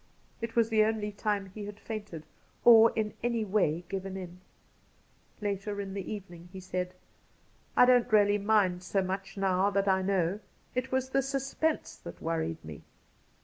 It 0.41 0.55
was 0.55 0.69
the 0.69 0.83
only 0.83 1.11
time 1.11 1.45
he 1.53 1.65
had 1.65 1.79
fainted 1.79 2.25
or 2.65 2.89
in 2.95 3.13
any 3.21 3.45
way 3.45 3.83
given 3.87 4.17
in. 4.17 4.41
Later 5.41 5.79
in 5.79 5.93
the 5.93 6.11
evening 6.11 6.49
he 6.51 6.59
said:' 6.59 6.95
I 7.77 7.85
don't 7.85 8.11
really 8.11 8.39
mind 8.39 8.81
so 8.81 9.03
much 9.03 9.37
now 9.37 9.69
that 9.69 9.87
I 9.87 10.01
know. 10.01 10.39
It 10.73 10.91
was 10.91 11.09
the 11.11 11.21
suspense 11.21 11.95
that 11.97 12.19
worried 12.19 12.65
me.' 12.65 12.81